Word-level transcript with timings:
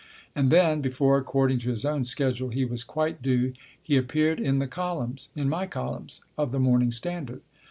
And 0.35 0.49
then, 0.49 0.81
before 0.81 1.19
(according 1.19 1.59
to 1.59 1.69
his 1.69 1.85
own 1.85 2.05
schedule) 2.05 2.49
he 2.49 2.65
was 2.65 2.83
quite 2.83 3.21
due, 3.21 3.53
he 3.83 3.97
appeared 3.97 4.39
in 4.39 4.57
the 4.57 4.65
columns 4.65 5.29
(in 5.35 5.47
my 5.47 5.67
columns) 5.67 6.21
of 6.39 6.51
the 6.51 6.59
Morning 6.59 6.89
Standard. 6.89 7.41